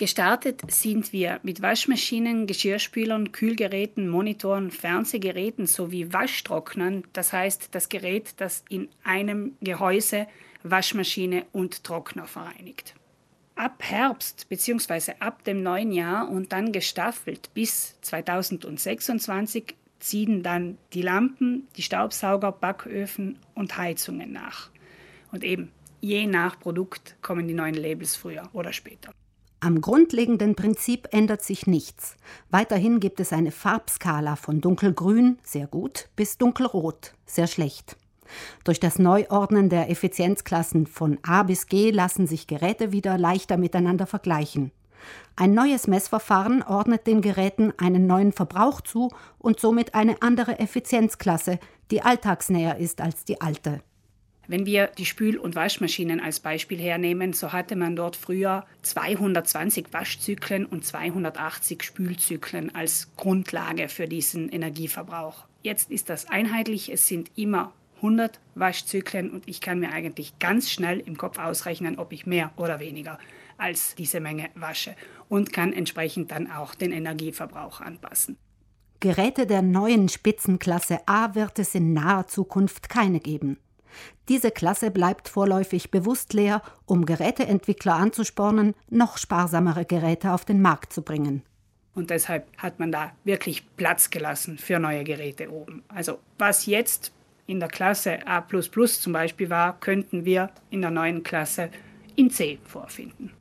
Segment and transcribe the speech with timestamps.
[0.00, 8.32] Gestartet sind wir mit Waschmaschinen, Geschirrspülern, Kühlgeräten, Monitoren, Fernsehgeräten sowie Waschtrocknern, das heißt das Gerät,
[8.38, 10.26] das in einem Gehäuse
[10.62, 12.94] Waschmaschine und Trockner vereinigt.
[13.56, 15.16] Ab Herbst bzw.
[15.20, 22.52] ab dem neuen Jahr und dann gestaffelt bis 2026 ziehen dann die Lampen, die Staubsauger,
[22.52, 24.70] Backöfen und Heizungen nach.
[25.30, 25.70] Und eben
[26.00, 29.12] je nach Produkt kommen die neuen Labels früher oder später.
[29.62, 32.16] Am grundlegenden Prinzip ändert sich nichts.
[32.50, 37.98] Weiterhin gibt es eine Farbskala von dunkelgrün, sehr gut, bis dunkelrot, sehr schlecht.
[38.64, 44.06] Durch das Neuordnen der Effizienzklassen von A bis G lassen sich Geräte wieder leichter miteinander
[44.06, 44.72] vergleichen.
[45.36, 51.58] Ein neues Messverfahren ordnet den Geräten einen neuen Verbrauch zu und somit eine andere Effizienzklasse,
[51.90, 53.82] die alltagsnäher ist als die alte.
[54.50, 59.92] Wenn wir die Spül- und Waschmaschinen als Beispiel hernehmen, so hatte man dort früher 220
[59.92, 65.44] Waschzyklen und 280 Spülzyklen als Grundlage für diesen Energieverbrauch.
[65.62, 70.68] Jetzt ist das einheitlich, es sind immer 100 Waschzyklen und ich kann mir eigentlich ganz
[70.68, 73.20] schnell im Kopf ausrechnen, ob ich mehr oder weniger
[73.56, 74.96] als diese Menge wasche
[75.28, 78.36] und kann entsprechend dann auch den Energieverbrauch anpassen.
[78.98, 83.56] Geräte der neuen Spitzenklasse A wird es in naher Zukunft keine geben.
[84.28, 90.92] Diese Klasse bleibt vorläufig bewusst leer, um Geräteentwickler anzuspornen, noch sparsamere Geräte auf den Markt
[90.92, 91.42] zu bringen.
[91.94, 95.82] Und deshalb hat man da wirklich Platz gelassen für neue Geräte oben.
[95.88, 97.12] Also was jetzt
[97.46, 101.70] in der Klasse A zum Beispiel war, könnten wir in der neuen Klasse
[102.14, 103.32] in C vorfinden.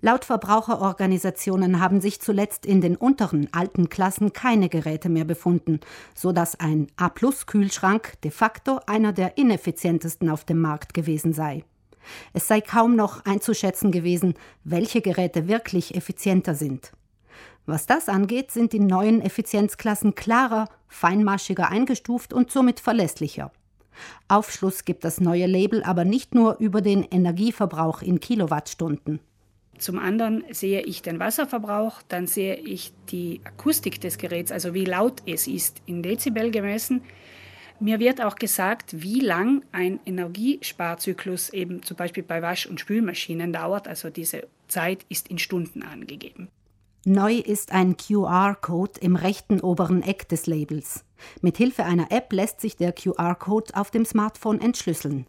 [0.00, 5.80] Laut Verbraucherorganisationen haben sich zuletzt in den unteren alten Klassen keine Geräte mehr befunden,
[6.14, 11.64] so dass ein A-Kühlschrank de facto einer der ineffizientesten auf dem Markt gewesen sei.
[12.32, 16.92] Es sei kaum noch einzuschätzen gewesen, welche Geräte wirklich effizienter sind.
[17.66, 23.50] Was das angeht, sind die neuen Effizienzklassen klarer, feinmaschiger eingestuft und somit verlässlicher.
[24.28, 29.18] Aufschluss gibt das neue Label aber nicht nur über den Energieverbrauch in Kilowattstunden.
[29.78, 34.84] Zum anderen sehe ich den Wasserverbrauch, dann sehe ich die Akustik des Geräts, also wie
[34.84, 37.02] laut es ist, in Dezibel gemessen.
[37.80, 43.52] Mir wird auch gesagt, wie lang ein Energiesparzyklus eben zum Beispiel bei Wasch- und Spülmaschinen
[43.52, 43.86] dauert.
[43.86, 46.48] Also diese Zeit ist in Stunden angegeben.
[47.04, 51.04] Neu ist ein QR-Code im rechten oberen Eck des Labels.
[51.40, 55.26] Mit Hilfe einer App lässt sich der QR-Code auf dem Smartphone entschlüsseln.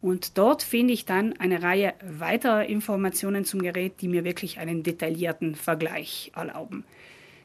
[0.00, 4.82] Und dort finde ich dann eine Reihe weiterer Informationen zum Gerät, die mir wirklich einen
[4.82, 6.84] detaillierten Vergleich erlauben.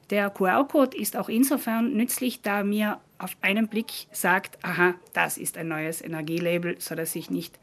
[0.09, 5.57] Der QR-Code ist auch insofern nützlich, da mir auf einen Blick sagt, aha, das ist
[5.57, 7.57] ein neues Energielabel, sodass ich nicht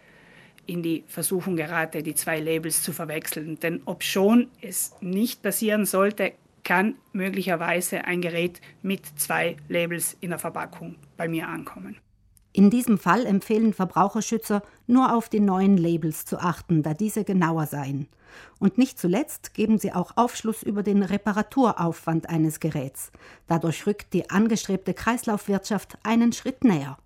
[0.65, 3.59] in die Versuchung gerate, die zwei Labels zu verwechseln.
[3.61, 6.33] Denn ob schon es nicht passieren sollte,
[6.65, 11.97] kann möglicherweise ein Gerät mit zwei Labels in der Verpackung bei mir ankommen.
[12.59, 17.67] In diesem Fall empfehlen Verbraucherschützer, nur auf die neuen Labels zu achten, da diese genauer
[17.67, 18.09] seien.
[18.59, 23.13] Und nicht zuletzt geben sie auch Aufschluss über den Reparaturaufwand eines Geräts.
[23.47, 26.99] Dadurch rückt die angestrebte Kreislaufwirtschaft einen Schritt näher.